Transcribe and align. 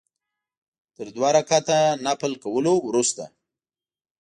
تر 0.95 1.07
دوه 1.15 1.29
رکعته 1.37 1.79
نفل 2.05 2.33
کولو 2.43 2.73
وروسته. 2.87 3.23